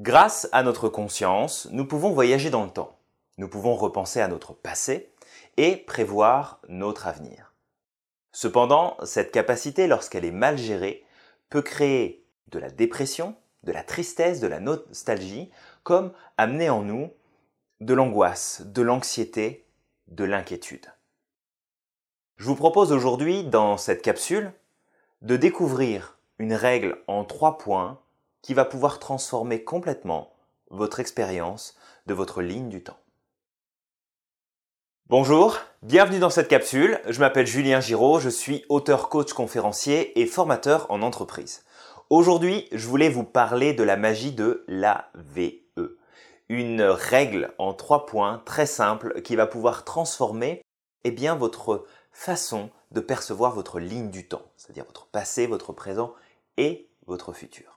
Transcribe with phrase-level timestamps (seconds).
[0.00, 2.96] Grâce à notre conscience, nous pouvons voyager dans le temps.
[3.36, 5.12] Nous pouvons repenser à notre passé
[5.58, 7.52] et prévoir notre avenir.
[8.32, 11.04] Cependant, cette capacité, lorsqu'elle est mal gérée,
[11.50, 15.50] peut créer de la dépression, de la tristesse, de la nostalgie,
[15.82, 17.12] comme amener en nous
[17.82, 19.66] de l'angoisse, de l'anxiété,
[20.08, 20.86] de l'inquiétude.
[22.38, 24.54] Je vous propose aujourd'hui, dans cette capsule,
[25.20, 28.00] de découvrir une règle en trois points
[28.42, 30.32] qui va pouvoir transformer complètement
[30.70, 31.76] votre expérience
[32.06, 32.98] de votre ligne du temps.
[35.08, 37.00] Bonjour, bienvenue dans cette capsule.
[37.08, 41.64] Je m'appelle Julien Giraud, je suis auteur, coach, conférencier et formateur en entreprise.
[42.10, 45.52] Aujourd'hui, je voulais vous parler de la magie de l'AVE.
[46.48, 50.62] Une règle en trois points très simple qui va pouvoir transformer
[51.04, 56.14] eh bien, votre façon de percevoir votre ligne du temps, c'est-à-dire votre passé, votre présent
[56.56, 57.69] et votre futur.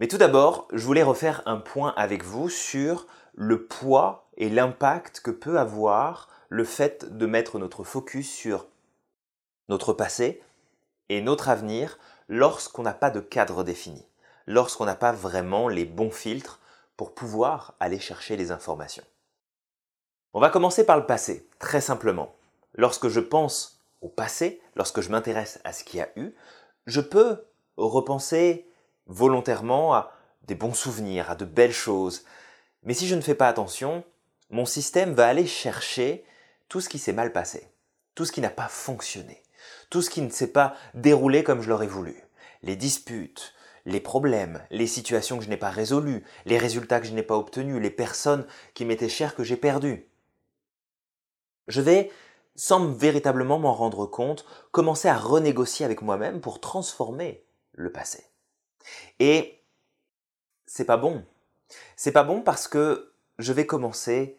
[0.00, 5.20] Mais tout d'abord, je voulais refaire un point avec vous sur le poids et l'impact
[5.20, 8.66] que peut avoir le fait de mettre notre focus sur
[9.68, 10.42] notre passé
[11.08, 14.06] et notre avenir lorsqu'on n'a pas de cadre défini,
[14.46, 16.60] lorsqu'on n'a pas vraiment les bons filtres
[16.96, 19.04] pour pouvoir aller chercher les informations.
[20.32, 22.34] On va commencer par le passé, très simplement.
[22.74, 26.34] Lorsque je pense au passé, lorsque je m'intéresse à ce qu'il y a eu,
[26.86, 27.44] je peux
[27.76, 28.68] repenser
[29.06, 30.12] volontairement à
[30.46, 32.24] des bons souvenirs, à de belles choses,
[32.82, 34.04] mais si je ne fais pas attention,
[34.50, 36.24] mon système va aller chercher
[36.68, 37.68] tout ce qui s'est mal passé,
[38.14, 39.42] tout ce qui n'a pas fonctionné,
[39.90, 42.22] tout ce qui ne s'est pas déroulé comme je l'aurais voulu,
[42.62, 43.54] les disputes,
[43.86, 47.36] les problèmes, les situations que je n'ai pas résolues, les résultats que je n'ai pas
[47.36, 50.08] obtenus, les personnes qui m'étaient chères que j'ai perdues.
[51.68, 52.10] Je vais,
[52.56, 58.24] sans véritablement m'en rendre compte, commencer à renégocier avec moi-même pour transformer le passé.
[59.18, 59.62] Et
[60.66, 61.24] c'est pas bon.
[61.96, 64.38] C'est pas bon parce que je vais commencer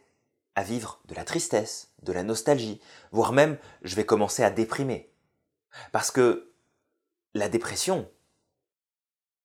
[0.56, 5.12] à vivre de la tristesse, de la nostalgie, voire même je vais commencer à déprimer.
[5.92, 6.52] Parce que
[7.34, 8.10] la dépression,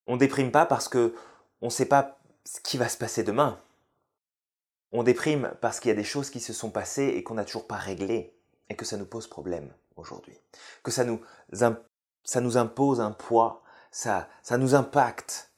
[0.07, 1.15] on déprime pas parce que
[1.61, 3.61] on sait pas ce qui va se passer demain.
[4.93, 7.45] On déprime parce qu'il y a des choses qui se sont passées et qu'on n'a
[7.45, 8.35] toujours pas réglées
[8.69, 10.37] et que ça nous pose problème aujourd'hui.
[10.83, 11.21] Que ça nous,
[11.53, 15.53] ça nous impose un poids, ça, ça nous impacte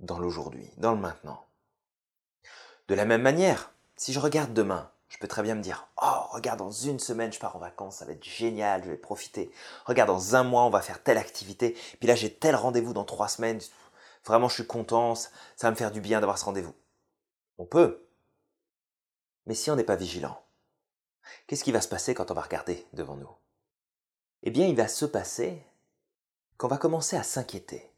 [0.00, 1.46] dans l'aujourd'hui, dans le maintenant.
[2.88, 6.26] De la même manière, si je regarde demain, je peux très bien me dire Oh,
[6.30, 9.50] regarde, dans une semaine, je pars en vacances, ça va être génial, je vais profiter.
[9.84, 11.76] Regarde, dans un mois, on va faire telle activité.
[11.98, 13.60] Puis là, j'ai tel rendez-vous dans trois semaines.
[14.24, 15.30] Vraiment, je suis content, ça
[15.62, 16.74] va me faire du bien d'avoir ce rendez-vous.
[17.58, 18.06] On peut.
[19.46, 20.42] Mais si on n'est pas vigilant,
[21.46, 23.30] qu'est-ce qui va se passer quand on va regarder devant nous?
[24.42, 25.64] Eh bien, il va se passer
[26.58, 27.90] qu'on va commencer à s'inquiéter.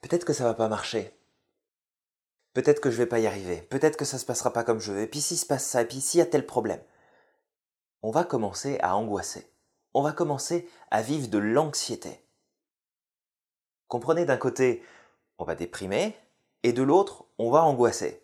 [0.00, 1.12] Peut-être que ça va pas marcher.
[2.54, 3.62] Peut-être que je vais pas y arriver.
[3.62, 5.06] Peut-être que ça se passera pas comme je veux.
[5.06, 6.82] Puis s'il se passe ça, et puis s'il y a tel problème.
[8.02, 9.50] On va commencer à angoisser.
[9.94, 12.24] On va commencer à vivre de l'anxiété.
[13.88, 14.84] Comprenez d'un côté,
[15.38, 16.16] on va déprimer,
[16.62, 18.22] et de l'autre, on va angoisser.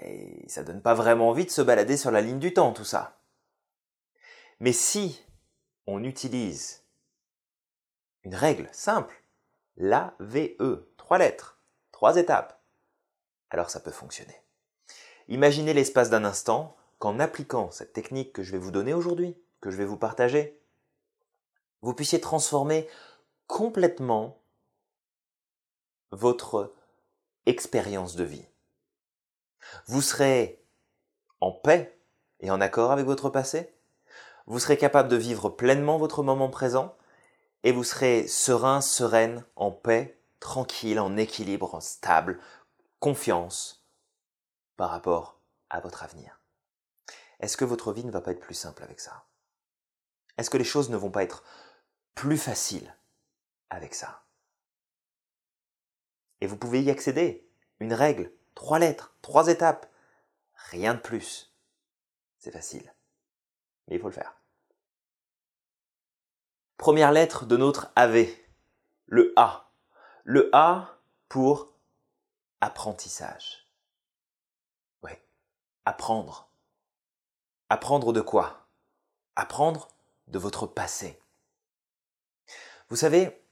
[0.00, 2.84] Et ça donne pas vraiment envie de se balader sur la ligne du temps, tout
[2.84, 3.20] ça.
[4.60, 5.22] Mais si
[5.86, 6.82] on utilise
[8.28, 9.24] une règle simple,
[9.78, 11.62] la VE, trois lettres,
[11.92, 12.62] trois étapes,
[13.48, 14.38] alors ça peut fonctionner.
[15.28, 19.70] Imaginez l'espace d'un instant qu'en appliquant cette technique que je vais vous donner aujourd'hui, que
[19.70, 20.60] je vais vous partager,
[21.80, 22.86] vous puissiez transformer
[23.46, 24.42] complètement
[26.10, 26.74] votre
[27.46, 28.44] expérience de vie.
[29.86, 30.62] Vous serez
[31.40, 31.98] en paix
[32.40, 33.74] et en accord avec votre passé,
[34.44, 36.94] vous serez capable de vivre pleinement votre moment présent,
[37.62, 42.40] et vous serez serein, sereine, en paix, tranquille, en équilibre, stable,
[43.00, 43.84] confiance
[44.76, 46.40] par rapport à votre avenir.
[47.40, 49.26] Est-ce que votre vie ne va pas être plus simple avec ça?
[50.36, 51.44] Est-ce que les choses ne vont pas être
[52.14, 52.94] plus faciles
[53.70, 54.24] avec ça?
[56.40, 57.48] Et vous pouvez y accéder.
[57.80, 59.90] Une règle, trois lettres, trois étapes.
[60.70, 61.52] Rien de plus.
[62.38, 62.92] C'est facile.
[63.86, 64.40] Mais il faut le faire.
[66.78, 68.28] Première lettre de notre AV,
[69.06, 69.72] le A.
[70.22, 71.72] Le A pour
[72.60, 73.68] apprentissage.
[75.02, 75.10] Oui,
[75.84, 76.48] apprendre.
[77.68, 78.68] Apprendre de quoi?
[79.34, 79.88] Apprendre
[80.28, 81.20] de votre passé.
[82.88, 83.44] Vous savez,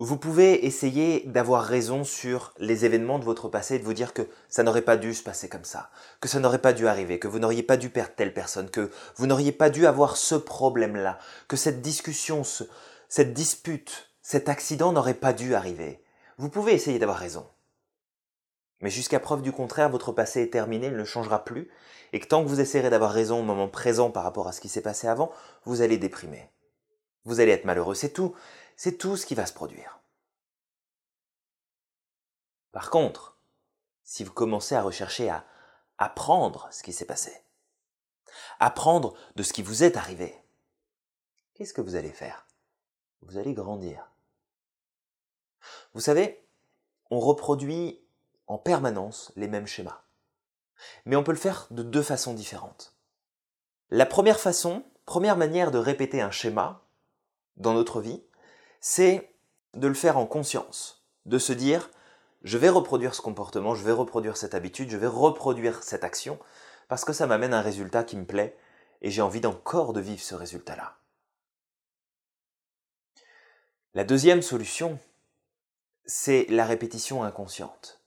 [0.00, 4.12] vous pouvez essayer d'avoir raison sur les événements de votre passé et de vous dire
[4.12, 5.90] que ça n'aurait pas dû se passer comme ça,
[6.20, 8.92] que ça n'aurait pas dû arriver, que vous n'auriez pas dû perdre telle personne, que
[9.16, 11.18] vous n'auriez pas dû avoir ce problème-là,
[11.48, 12.42] que cette discussion,
[13.08, 16.00] cette dispute, cet accident n'aurait pas dû arriver.
[16.36, 17.46] Vous pouvez essayer d'avoir raison.
[18.80, 21.68] Mais jusqu'à preuve du contraire, votre passé est terminé, il ne changera plus,
[22.12, 24.60] et que tant que vous essaierez d'avoir raison au moment présent par rapport à ce
[24.60, 25.32] qui s'est passé avant,
[25.64, 26.48] vous allez déprimer.
[27.24, 28.34] Vous allez être malheureux, c'est tout.
[28.78, 29.98] C'est tout ce qui va se produire.
[32.70, 33.36] Par contre,
[34.04, 35.44] si vous commencez à rechercher à
[35.98, 37.42] apprendre ce qui s'est passé,
[38.60, 40.40] apprendre de ce qui vous est arrivé,
[41.54, 42.46] qu'est-ce que vous allez faire?
[43.22, 44.12] Vous allez grandir.
[45.92, 46.46] Vous savez,
[47.10, 48.00] on reproduit
[48.46, 50.04] en permanence les mêmes schémas.
[51.04, 52.94] Mais on peut le faire de deux façons différentes.
[53.90, 56.86] La première façon, première manière de répéter un schéma
[57.56, 58.22] dans notre vie,
[58.80, 59.34] c'est
[59.74, 61.90] de le faire en conscience, de se dire
[62.42, 66.38] je vais reproduire ce comportement, je vais reproduire cette habitude, je vais reproduire cette action,
[66.88, 68.56] parce que ça m'amène un résultat qui me plaît,
[69.02, 70.96] et j'ai envie d'encore de vivre ce résultat-là.
[73.94, 74.98] La deuxième solution,
[76.06, 78.00] c'est la répétition inconsciente.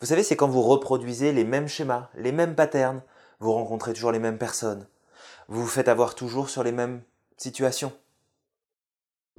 [0.00, 3.02] Vous savez, c'est quand vous reproduisez les mêmes schémas, les mêmes patterns,
[3.38, 4.86] vous rencontrez toujours les mêmes personnes,
[5.48, 7.02] vous vous faites avoir toujours sur les mêmes
[7.36, 7.92] situations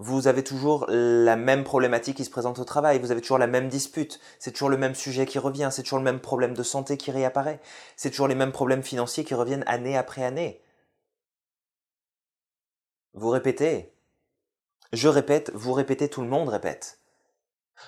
[0.01, 3.45] vous avez toujours la même problématique qui se présente au travail, vous avez toujours la
[3.45, 6.63] même dispute, c'est toujours le même sujet qui revient, c'est toujours le même problème de
[6.63, 7.61] santé qui réapparaît,
[7.95, 10.63] c'est toujours les mêmes problèmes financiers qui reviennent année après année.
[13.13, 13.93] Vous répétez.
[14.91, 16.99] Je répète, vous répétez, tout le monde répète.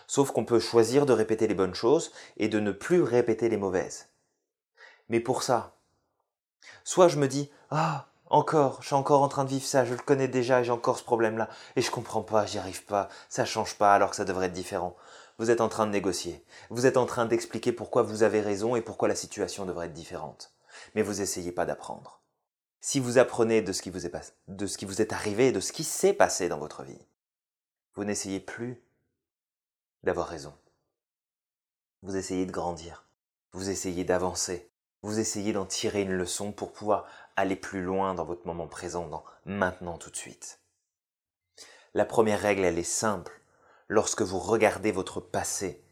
[0.05, 3.57] Sauf qu'on peut choisir de répéter les bonnes choses et de ne plus répéter les
[3.57, 4.09] mauvaises.
[5.09, 5.79] Mais pour ça,
[6.83, 9.93] soit je me dis, ah, encore, je suis encore en train de vivre ça, je
[9.93, 11.49] le connais déjà et j'ai encore ce problème-là.
[11.75, 14.53] Et je comprends pas, j'y arrive pas, ça change pas alors que ça devrait être
[14.53, 14.95] différent.
[15.37, 16.43] Vous êtes en train de négocier.
[16.71, 19.93] Vous êtes en train d'expliquer pourquoi vous avez raison et pourquoi la situation devrait être
[19.93, 20.51] différente.
[20.95, 22.21] Mais vous essayez pas d'apprendre.
[22.81, 25.59] Si vous apprenez de ce qui vous est de ce qui vous est arrivé, de
[25.59, 27.05] ce qui s'est passé dans votre vie,
[27.93, 28.83] vous n'essayez plus
[30.01, 30.53] d'avoir raison.
[32.01, 33.05] Vous essayez de grandir.
[33.51, 34.69] Vous essayez d'avancer.
[35.03, 39.07] Vous essayez d'en tirer une leçon pour pouvoir aller plus loin dans votre moment présent,
[39.07, 40.59] dans maintenant tout de suite.
[41.93, 43.41] La première règle, elle est simple.
[43.87, 45.82] Lorsque vous regardez votre passé,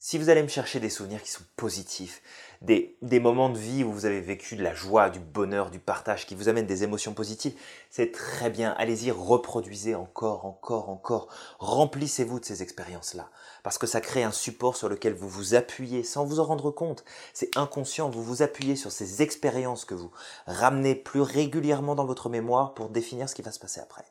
[0.00, 2.22] si vous allez me chercher des souvenirs qui sont positifs,
[2.60, 6.24] des, moments de vie où vous avez vécu de la joie, du bonheur, du partage,
[6.24, 7.58] qui vous amènent des émotions positives,
[7.90, 8.72] c'est très bien.
[8.78, 11.28] Allez-y, reproduisez encore, encore, encore.
[11.58, 13.28] Remplissez-vous de ces expériences-là.
[13.64, 16.70] Parce que ça crée un support sur lequel vous vous appuyez sans vous en rendre
[16.70, 17.04] compte.
[17.32, 20.12] C'est inconscient, vous vous appuyez sur ces expériences que vous
[20.46, 24.04] ramenez plus régulièrement dans votre mémoire pour définir ce qui va se passer après.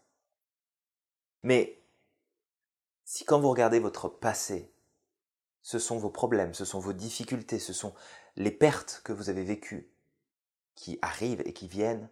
[1.43, 1.81] Mais
[3.05, 4.73] si quand vous regardez votre passé,
[5.67, 7.93] ce sont vos problèmes, ce sont vos difficultés, ce sont
[8.37, 9.91] les pertes que vous avez vécues
[10.75, 12.09] qui arrivent et qui viennent.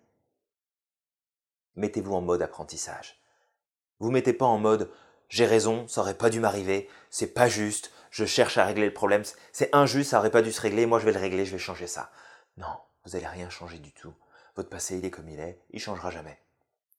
[1.78, 3.24] Mettez-vous en mode apprentissage.
[4.00, 4.92] Vous mettez pas en mode
[5.30, 8.94] j'ai raison, ça aurait pas dû m'arriver, c'est pas juste, je cherche à régler le
[8.94, 9.24] problème,
[9.54, 11.58] c'est injuste, ça aurait pas dû se régler, moi je vais le régler, je vais
[11.58, 12.12] changer ça.
[12.58, 12.76] Non,
[13.06, 14.14] vous n'allez rien changer du tout.
[14.58, 16.42] Votre passé, il est comme il est, il changera jamais.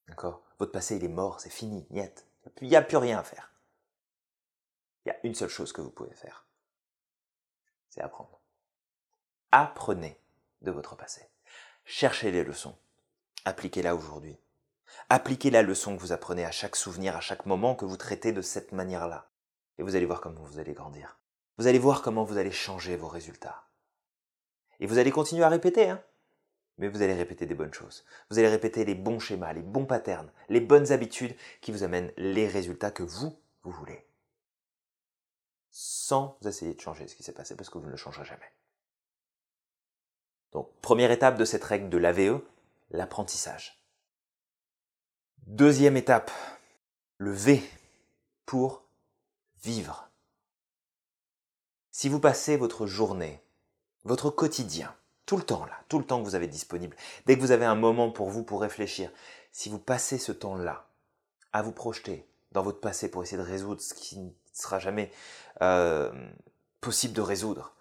[0.09, 0.43] D'accord?
[0.59, 2.25] Votre passé, il est mort, c'est fini, niet.
[2.63, 3.53] Il n'y a plus rien à faire.
[5.05, 6.46] Il y a une seule chose que vous pouvez faire
[8.03, 8.41] apprendre.
[9.53, 10.21] Apprenez
[10.63, 11.23] de votre passé.
[11.85, 12.77] Cherchez les leçons.
[13.45, 14.39] Appliquez-la aujourd'hui.
[15.09, 18.33] Appliquez la leçon que vous apprenez à chaque souvenir, à chaque moment que vous traitez
[18.33, 19.31] de cette manière-là.
[19.79, 21.19] Et vous allez voir comment vous allez grandir.
[21.59, 23.65] Vous allez voir comment vous allez changer vos résultats.
[24.81, 26.03] Et vous allez continuer à répéter, hein
[26.79, 28.05] mais vous allez répéter des bonnes choses.
[28.31, 32.13] Vous allez répéter les bons schémas, les bons patterns, les bonnes habitudes qui vous amènent
[32.17, 34.06] les résultats que vous, vous voulez
[35.79, 38.51] sans essayer de changer ce qui s'est passé parce que vous ne le changerez jamais.
[40.53, 42.41] Donc, première étape de cette règle de l'AVE,
[42.89, 43.85] l'apprentissage.
[45.47, 46.31] Deuxième étape,
[47.19, 47.63] le V
[48.47, 48.89] pour
[49.63, 50.09] vivre.
[51.91, 53.43] Si vous passez votre journée,
[54.05, 57.43] votre quotidien, tout le temps là, tout le temps que vous avez disponible, dès que
[57.43, 59.13] vous avez un moment pour vous pour réfléchir,
[59.53, 60.89] si vous passez ce temps-là
[61.53, 65.11] à vous projeter dans votre passé pour essayer de résoudre ce qui sera jamais
[65.63, 66.11] euh,
[66.81, 67.75] possible de résoudre.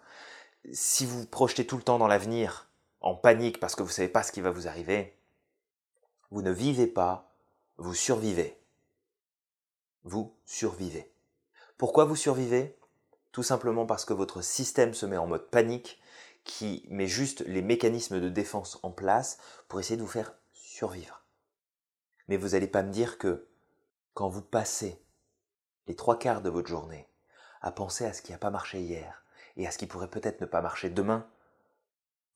[0.72, 2.68] Si vous projetez tout le temps dans l'avenir
[3.00, 5.16] en panique parce que vous ne savez pas ce qui va vous arriver,
[6.30, 7.32] vous ne vivez pas,
[7.78, 8.58] vous survivez.
[10.04, 11.12] Vous survivez.
[11.78, 12.76] Pourquoi vous survivez?
[13.32, 16.00] Tout simplement parce que votre système se met en mode panique
[16.44, 21.22] qui met juste les mécanismes de défense en place pour essayer de vous faire survivre.
[22.28, 23.46] Mais vous n'allez pas me dire que
[24.14, 25.00] quand vous passez
[25.86, 27.08] les trois quarts de votre journée
[27.60, 29.24] à penser à ce qui n'a pas marché hier
[29.56, 31.26] et à ce qui pourrait peut-être ne pas marcher demain,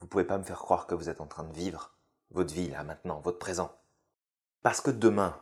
[0.00, 1.92] vous ne pouvez pas me faire croire que vous êtes en train de vivre
[2.30, 3.76] votre vie là maintenant, votre présent.
[4.62, 5.38] Parce que demain,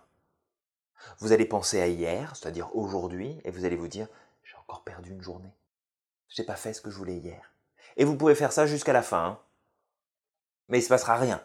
[1.19, 4.09] vous allez penser à hier, c'est-à-dire aujourd'hui, et vous allez vous dire,
[4.43, 5.55] j'ai encore perdu une journée.
[6.29, 7.53] j'ai pas fait ce que je voulais hier.
[7.97, 9.25] Et vous pouvez faire ça jusqu'à la fin.
[9.25, 9.41] Hein.
[10.69, 11.43] Mais il se passera rien.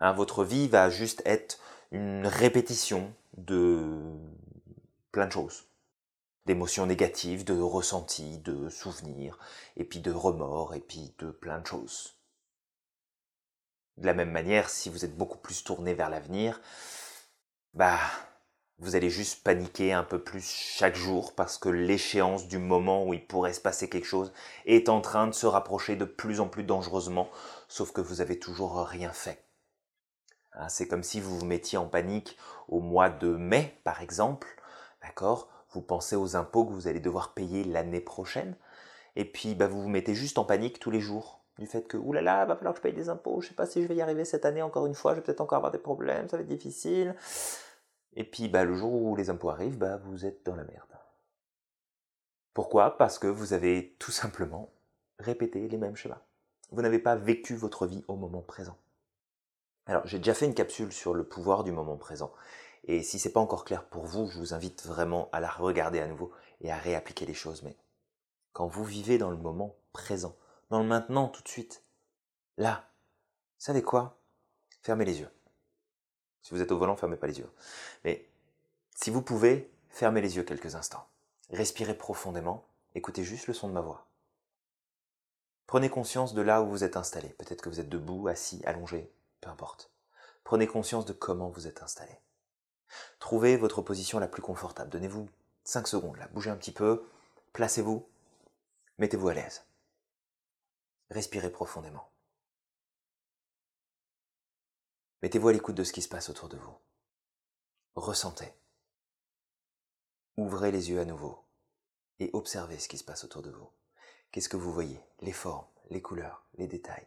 [0.00, 1.58] Hein, votre vie va juste être
[1.90, 4.02] une répétition de
[5.12, 5.69] plein de choses.
[6.50, 9.38] D'émotions négatives, de ressentis, de souvenirs,
[9.76, 12.18] et puis de remords, et puis de plein de choses.
[13.98, 16.60] De la même manière, si vous êtes beaucoup plus tourné vers l'avenir,
[17.72, 18.00] bah,
[18.78, 23.14] vous allez juste paniquer un peu plus chaque jour parce que l'échéance du moment où
[23.14, 24.32] il pourrait se passer quelque chose
[24.66, 27.30] est en train de se rapprocher de plus en plus dangereusement,
[27.68, 29.44] sauf que vous avez toujours rien fait.
[30.54, 34.48] Hein, c'est comme si vous vous mettiez en panique au mois de mai, par exemple,
[35.00, 35.48] d'accord?
[35.72, 38.56] Vous pensez aux impôts que vous allez devoir payer l'année prochaine,
[39.16, 41.96] et puis bah, vous vous mettez juste en panique tous les jours du fait que
[41.96, 44.00] oulala, va falloir que je paye des impôts, je sais pas si je vais y
[44.00, 46.42] arriver cette année encore une fois, je vais peut-être encore avoir des problèmes, ça va
[46.42, 47.14] être difficile.
[48.14, 50.88] Et puis bah, le jour où les impôts arrivent, bah, vous êtes dans la merde.
[52.54, 52.96] Pourquoi?
[52.96, 54.70] Parce que vous avez tout simplement
[55.18, 56.22] répété les mêmes schémas.
[56.70, 58.76] Vous n'avez pas vécu votre vie au moment présent.
[59.86, 62.32] Alors j'ai déjà fait une capsule sur le pouvoir du moment présent.
[62.84, 66.00] Et si c'est pas encore clair pour vous, je vous invite vraiment à la regarder
[66.00, 67.62] à nouveau et à réappliquer les choses.
[67.62, 67.76] Mais
[68.52, 70.36] quand vous vivez dans le moment présent,
[70.70, 71.84] dans le maintenant tout de suite,
[72.56, 72.88] là,
[73.58, 74.18] vous savez quoi?
[74.82, 75.30] Fermez les yeux.
[76.42, 77.50] Si vous êtes au volant, fermez pas les yeux.
[78.04, 78.28] Mais
[78.94, 81.06] si vous pouvez, fermez les yeux quelques instants.
[81.50, 84.06] Respirez profondément, écoutez juste le son de ma voix.
[85.66, 87.28] Prenez conscience de là où vous êtes installé.
[87.30, 89.92] Peut-être que vous êtes debout, assis, allongé, peu importe.
[90.42, 92.12] Prenez conscience de comment vous êtes installé.
[93.18, 94.90] Trouvez votre position la plus confortable.
[94.90, 95.28] Donnez-vous
[95.64, 96.28] 5 secondes là.
[96.28, 97.06] Bougez un petit peu.
[97.52, 98.08] Placez-vous.
[98.98, 99.64] Mettez-vous à l'aise.
[101.10, 102.10] Respirez profondément.
[105.22, 106.76] Mettez-vous à l'écoute de ce qui se passe autour de vous.
[107.94, 108.54] Ressentez.
[110.36, 111.44] Ouvrez les yeux à nouveau
[112.18, 113.70] et observez ce qui se passe autour de vous.
[114.30, 115.00] Qu'est-ce que vous voyez?
[115.20, 117.06] Les formes, les couleurs, les détails.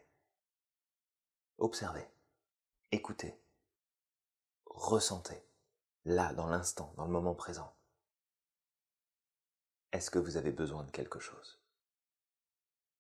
[1.58, 2.06] Observez,
[2.92, 3.40] écoutez,
[4.66, 5.43] ressentez,
[6.06, 7.76] là, dans l'instant, dans le moment présent.
[9.92, 11.60] Est-ce que vous avez besoin de quelque chose?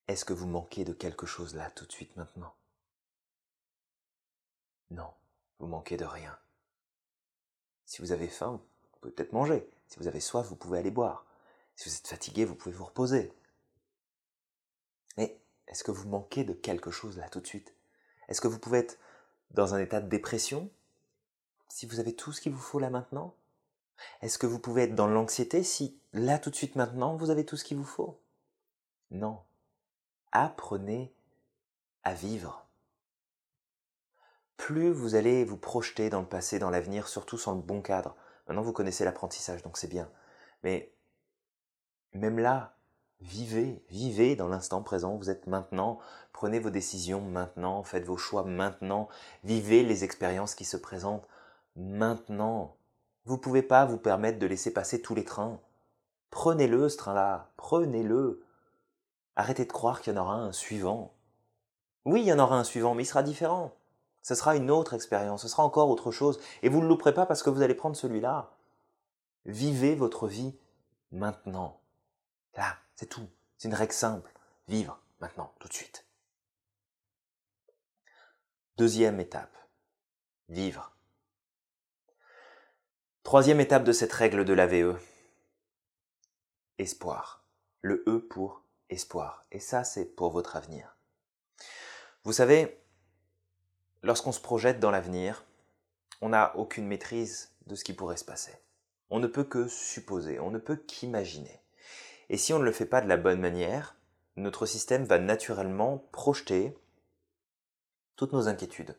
[0.07, 2.55] Est-ce que vous manquez de quelque chose là, tout de suite, maintenant?
[4.91, 5.13] Non,
[5.59, 6.37] vous manquez de rien.
[7.85, 9.69] Si vous avez faim, vous pouvez peut-être manger.
[9.87, 11.25] Si vous avez soif, vous pouvez aller boire.
[11.75, 13.33] Si vous êtes fatigué, vous pouvez vous reposer.
[15.17, 17.73] Mais est-ce que vous manquez de quelque chose là tout de suite?
[18.27, 18.99] Est-ce que vous pouvez être
[19.51, 20.69] dans un état de dépression?
[21.73, 23.33] Si vous avez tout ce qu'il vous faut là maintenant?
[24.21, 27.47] Est-ce que vous pouvez être dans l'anxiété si là tout de suite maintenant vous avez
[27.47, 28.21] tout ce qu'il vous faut?
[29.09, 29.39] Non.
[30.31, 31.15] Apprenez
[32.03, 32.67] à vivre.
[34.55, 38.15] Plus vous allez vous projeter dans le passé, dans l'avenir, surtout sans le bon cadre.
[38.47, 40.11] Maintenant, vous connaissez l'apprentissage, donc c'est bien.
[40.61, 40.93] Mais
[42.13, 42.77] même là,
[43.19, 45.97] vivez, vivez dans l'instant présent, vous êtes maintenant,
[46.33, 49.09] prenez vos décisions maintenant, faites vos choix maintenant,
[49.43, 51.27] vivez les expériences qui se présentent
[51.75, 52.75] maintenant.
[53.25, 55.59] Vous pouvez pas vous permettre de laisser passer tous les trains.
[56.29, 58.45] Prenez-le, ce train-là, prenez-le.
[59.35, 61.13] Arrêtez de croire qu'il y en aura un suivant.
[62.05, 63.73] Oui, il y en aura un suivant, mais il sera différent.
[64.21, 66.39] Ce sera une autre expérience, ce sera encore autre chose.
[66.61, 68.51] Et vous ne le louperez pas parce que vous allez prendre celui-là.
[69.45, 70.55] Vivez votre vie
[71.11, 71.79] maintenant.
[72.55, 73.27] Là, c'est tout.
[73.57, 74.31] C'est une règle simple.
[74.67, 76.05] Vivre maintenant, tout de suite.
[78.77, 79.55] Deuxième étape.
[80.49, 80.92] Vivre.
[83.23, 84.95] Troisième étape de cette règle de la VE.
[86.77, 87.45] Espoir.
[87.81, 89.45] Le E pour espoir.
[89.51, 90.95] Et ça, c'est pour votre avenir.
[92.23, 92.83] Vous savez,
[94.03, 95.45] Lorsqu'on se projette dans l'avenir,
[96.19, 98.51] on n'a aucune maîtrise de ce qui pourrait se passer.
[99.09, 101.61] On ne peut que supposer, on ne peut qu'imaginer.
[102.29, 103.95] Et si on ne le fait pas de la bonne manière,
[104.35, 106.77] notre système va naturellement projeter
[108.17, 108.97] toutes nos inquiétudes,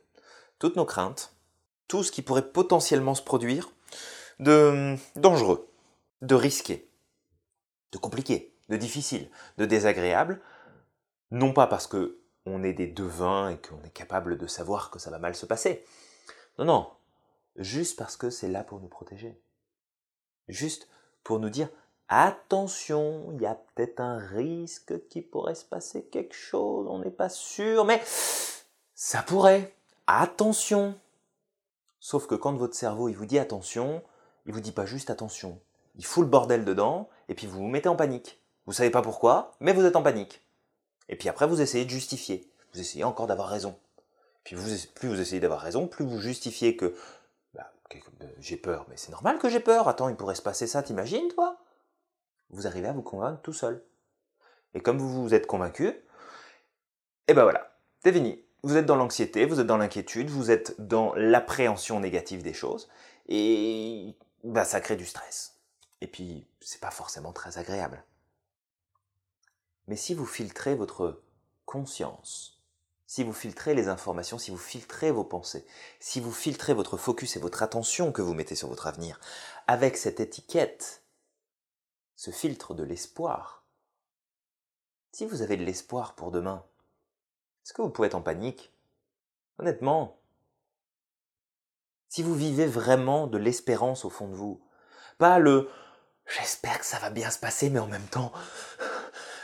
[0.58, 1.36] toutes nos craintes,
[1.86, 3.73] tout ce qui pourrait potentiellement se produire
[4.38, 5.70] de dangereux,
[6.22, 6.90] de risqué,
[7.92, 10.40] de compliqué, de difficile, de désagréable,
[11.30, 14.98] non pas parce que on est des devins et qu'on est capable de savoir que
[14.98, 15.84] ça va mal se passer.
[16.58, 16.90] Non, non,
[17.56, 19.40] juste parce que c'est là pour nous protéger.
[20.48, 20.88] Juste
[21.22, 21.68] pour nous dire,
[22.08, 27.10] attention, il y a peut-être un risque qui pourrait se passer quelque chose, on n'est
[27.10, 28.02] pas sûr, mais
[28.94, 29.74] ça pourrait.
[30.06, 30.98] Attention.
[32.04, 34.02] Sauf que quand votre cerveau il vous dit attention,
[34.44, 35.58] il vous dit pas juste attention.
[35.94, 38.42] Il fout le bordel dedans et puis vous vous mettez en panique.
[38.66, 40.46] Vous savez pas pourquoi, mais vous êtes en panique.
[41.08, 42.52] Et puis après, vous essayez de justifier.
[42.74, 43.78] Vous essayez encore d'avoir raison.
[44.44, 44.54] Puis
[44.94, 46.94] plus vous essayez d'avoir raison, plus vous justifiez que
[47.54, 47.72] bah,
[48.38, 48.84] j'ai peur.
[48.90, 49.88] Mais c'est normal que j'ai peur.
[49.88, 51.56] Attends, il pourrait se passer ça, t'imagines, toi?
[52.50, 53.82] Vous arrivez à vous convaincre tout seul.
[54.74, 56.02] Et comme vous vous êtes convaincu, et
[57.28, 58.43] eh ben voilà, c'est fini.
[58.64, 62.88] Vous êtes dans l'anxiété, vous êtes dans l'inquiétude, vous êtes dans l'appréhension négative des choses,
[63.28, 65.60] et bah, ça crée du stress.
[66.00, 68.02] Et puis, c'est pas forcément très agréable.
[69.86, 71.20] Mais si vous filtrez votre
[71.66, 72.62] conscience,
[73.06, 75.66] si vous filtrez les informations, si vous filtrez vos pensées,
[76.00, 79.20] si vous filtrez votre focus et votre attention que vous mettez sur votre avenir,
[79.66, 81.02] avec cette étiquette,
[82.16, 83.66] ce filtre de l'espoir,
[85.12, 86.64] si vous avez de l'espoir pour demain,
[87.64, 88.72] est-ce que vous pouvez être en panique?
[89.58, 90.18] Honnêtement,
[92.08, 94.60] si vous vivez vraiment de l'espérance au fond de vous,
[95.18, 95.70] pas le
[96.26, 98.32] j'espère que ça va bien se passer, mais en même temps,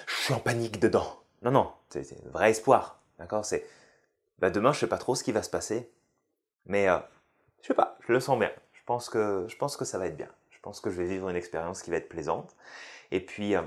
[0.06, 1.22] je suis en panique dedans.
[1.42, 3.00] Non, non, c'est un vrai espoir.
[3.18, 3.44] D'accord?
[3.44, 3.66] C'est
[4.38, 5.90] bah demain, je sais pas trop ce qui va se passer,
[6.66, 6.98] mais euh,
[7.62, 8.52] je sais pas, je le sens bien.
[8.72, 10.28] Je pense que je pense que ça va être bien.
[10.50, 12.54] Je pense que je vais vivre une expérience qui va être plaisante.
[13.12, 13.62] Et puis, euh,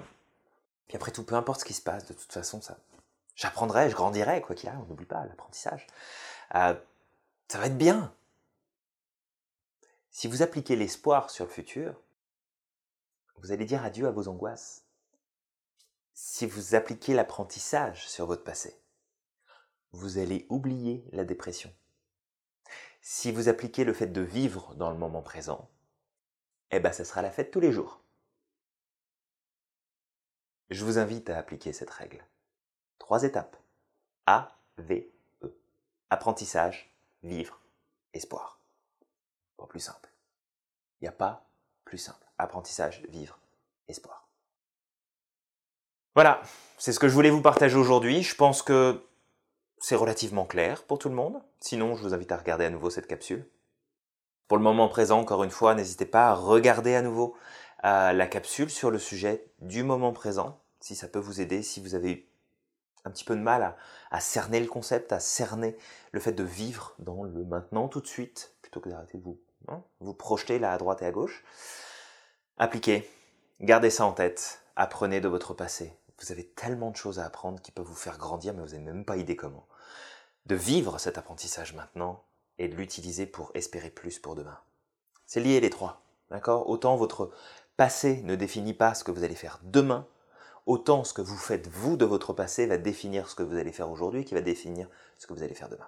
[0.87, 2.77] puis après tout, peu importe ce qui se passe, de toute façon, ça,
[3.35, 4.81] j'apprendrai, je grandirai, quoi qu'il arrive.
[4.81, 5.87] On n'oublie pas l'apprentissage.
[6.55, 6.75] Euh,
[7.47, 8.13] ça va être bien.
[10.11, 11.99] Si vous appliquez l'espoir sur le futur,
[13.37, 14.83] vous allez dire adieu à vos angoisses.
[16.13, 18.79] Si vous appliquez l'apprentissage sur votre passé,
[19.91, 21.73] vous allez oublier la dépression.
[23.01, 25.69] Si vous appliquez le fait de vivre dans le moment présent,
[26.71, 28.01] eh ben ça sera la fête tous les jours.
[30.69, 32.25] Je vous invite à appliquer cette règle.
[32.99, 33.57] Trois étapes.
[34.25, 35.11] A, V,
[35.43, 35.53] E.
[36.09, 37.59] Apprentissage, vivre,
[38.13, 38.59] espoir.
[39.57, 40.09] Pas plus simple.
[41.01, 41.45] Il n'y a pas
[41.85, 42.25] plus simple.
[42.37, 43.37] Apprentissage, vivre,
[43.87, 44.27] espoir.
[46.15, 46.41] Voilà,
[46.77, 48.21] c'est ce que je voulais vous partager aujourd'hui.
[48.21, 49.03] Je pense que
[49.79, 51.41] c'est relativement clair pour tout le monde.
[51.59, 53.47] Sinon, je vous invite à regarder à nouveau cette capsule.
[54.47, 57.35] Pour le moment présent, encore une fois, n'hésitez pas à regarder à nouveau
[57.83, 61.81] euh, la capsule sur le sujet du moment présent, si ça peut vous aider, si
[61.81, 62.29] vous avez
[63.05, 63.75] un petit peu de mal
[64.11, 65.77] à, cerner le concept, à cerner
[66.11, 69.39] le fait de vivre dans le maintenant tout de suite, plutôt que d'arrêter de vous,
[69.67, 71.43] hein, vous projeter là à droite et à gauche.
[72.57, 73.09] Appliquez,
[73.59, 75.97] gardez ça en tête, apprenez de votre passé.
[76.19, 78.79] Vous avez tellement de choses à apprendre qui peuvent vous faire grandir, mais vous n'avez
[78.79, 79.67] même pas idée comment.
[80.45, 82.23] De vivre cet apprentissage maintenant
[82.59, 84.59] et de l'utiliser pour espérer plus pour demain.
[85.25, 86.69] C'est lié les trois, d'accord?
[86.69, 87.31] Autant votre
[87.75, 90.07] passé ne définit pas ce que vous allez faire demain,
[90.65, 93.71] autant ce que vous faites vous de votre passé va définir ce que vous allez
[93.71, 95.87] faire aujourd'hui, qui va définir ce que vous allez faire demain.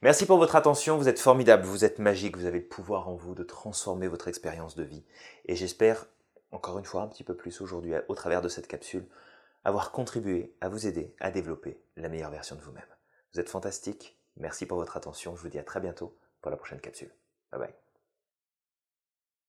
[0.00, 3.16] Merci pour votre attention, vous êtes formidable, vous êtes magique, vous avez le pouvoir en
[3.16, 5.04] vous de transformer votre expérience de vie.
[5.46, 6.06] Et j'espère,
[6.52, 9.08] encore une fois, un petit peu plus aujourd'hui, au travers de cette capsule,
[9.64, 12.84] avoir contribué à vous aider à développer la meilleure version de vous-même.
[13.34, 16.56] Vous êtes fantastique, merci pour votre attention, je vous dis à très bientôt pour la
[16.56, 17.10] prochaine capsule.
[17.50, 17.87] Bye bye.